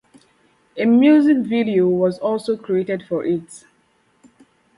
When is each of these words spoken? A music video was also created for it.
A 0.77 0.85
music 0.85 1.37
video 1.47 1.87
was 1.87 2.17
also 2.17 2.57
created 2.57 3.03
for 3.07 3.23
it. 3.23 3.65